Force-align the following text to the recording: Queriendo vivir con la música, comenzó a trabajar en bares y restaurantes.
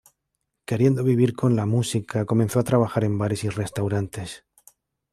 Queriendo 0.65 1.03
vivir 1.03 1.35
con 1.35 1.55
la 1.55 1.67
música, 1.67 2.25
comenzó 2.25 2.57
a 2.59 2.63
trabajar 2.63 3.03
en 3.03 3.19
bares 3.19 3.43
y 3.43 3.49
restaurantes. 3.49 4.43